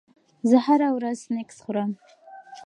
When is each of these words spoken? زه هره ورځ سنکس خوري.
زه 0.49 0.57
هره 0.65 0.89
ورځ 0.97 1.17
سنکس 1.25 1.57
خوري. 1.63 1.85